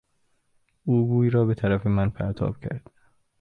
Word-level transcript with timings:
او 0.83 1.07
گوی 1.09 1.29
را 1.29 1.45
به 1.45 1.55
طرف 1.55 1.87
من 1.87 2.09
پرتاب 2.09 2.59
کرد. 2.59 2.91